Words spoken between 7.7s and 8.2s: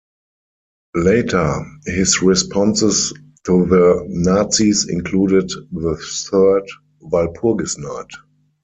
Night".